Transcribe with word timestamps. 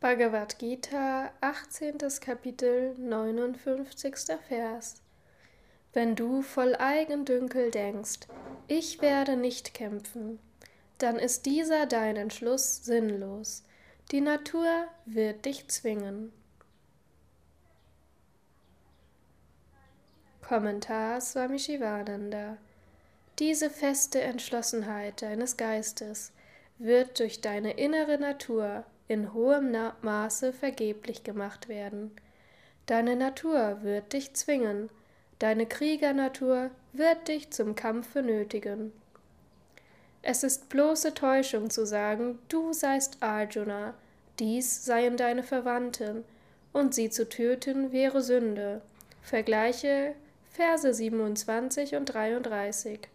Bhagavad 0.00 0.58
Gita, 0.58 1.30
18. 1.42 1.98
Kapitel, 2.22 2.94
59. 2.96 4.14
Vers. 4.48 5.02
Wenn 5.92 6.16
du 6.16 6.40
voll 6.40 6.74
Eigendünkel 6.74 7.70
denkst, 7.70 8.20
ich 8.66 9.02
werde 9.02 9.36
nicht 9.36 9.74
kämpfen, 9.74 10.38
dann 10.96 11.16
ist 11.16 11.44
dieser 11.44 11.84
dein 11.84 12.16
Entschluss 12.16 12.82
sinnlos. 12.82 13.62
Die 14.10 14.22
Natur 14.22 14.86
wird 15.04 15.44
dich 15.44 15.68
zwingen. 15.68 16.32
Kommentar 20.40 21.20
Swami 21.20 21.58
Shivananda 21.58 22.56
Diese 23.38 23.68
feste 23.68 24.22
Entschlossenheit 24.22 25.20
deines 25.20 25.58
Geistes 25.58 26.32
wird 26.78 27.18
durch 27.18 27.42
deine 27.42 27.72
innere 27.72 28.16
Natur 28.16 28.86
in 29.10 29.34
hohem 29.34 29.76
Maße 30.02 30.52
vergeblich 30.52 31.24
gemacht 31.24 31.68
werden. 31.68 32.12
Deine 32.86 33.16
Natur 33.16 33.78
wird 33.82 34.12
dich 34.12 34.34
zwingen, 34.34 34.88
deine 35.40 35.66
Kriegernatur 35.66 36.70
wird 36.92 37.26
dich 37.26 37.50
zum 37.50 37.74
Kampfe 37.74 38.22
nötigen. 38.22 38.92
Es 40.22 40.44
ist 40.44 40.68
bloße 40.68 41.12
Täuschung 41.14 41.70
zu 41.70 41.86
sagen, 41.86 42.38
du 42.48 42.72
seist 42.72 43.20
Arjuna, 43.20 43.94
dies 44.38 44.84
seien 44.84 45.16
deine 45.16 45.42
Verwandten, 45.42 46.24
und 46.72 46.94
sie 46.94 47.10
zu 47.10 47.28
töten 47.28 47.90
wäre 47.90 48.22
Sünde. 48.22 48.80
Vergleiche 49.22 50.14
Verse 50.50 50.94
27 50.94 51.96
und 51.96 52.06
33. 52.06 53.08